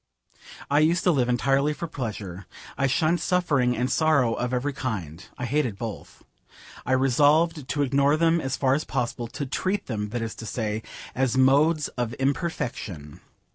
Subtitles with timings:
[0.67, 2.47] I used to live entirely for pleasure.
[2.75, 5.23] I shunned suffering and sorrow of every kind.
[5.37, 6.23] I hated both.
[6.87, 10.47] I resolved to ignore them as far as possible: to treat them, that is to
[10.47, 10.81] say,
[11.13, 13.19] as modes of imperfection.